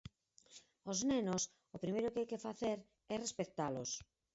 Os 0.91 0.99
nenos 1.09 1.43
o 1.75 1.81
primeiro 1.83 2.11
que 2.13 2.19
hai 2.21 2.29
que 2.31 2.43
facer 2.47 2.77
é 3.13 3.15
respectalos. 3.25 3.91